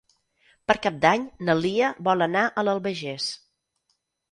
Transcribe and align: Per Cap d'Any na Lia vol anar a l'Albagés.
Per 0.71 0.75
Cap 0.85 0.97
d'Any 1.03 1.27
na 1.49 1.57
Lia 1.59 1.93
vol 2.09 2.27
anar 2.29 2.47
a 2.49 2.65
l'Albagés. 2.67 3.31